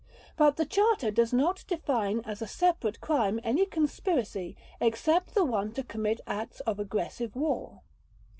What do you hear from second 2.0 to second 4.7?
as a separate crime any conspiracy